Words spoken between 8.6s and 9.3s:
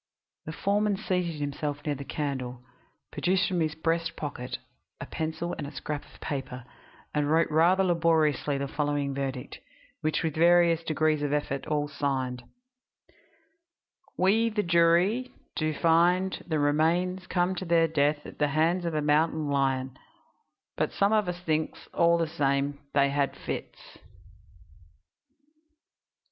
following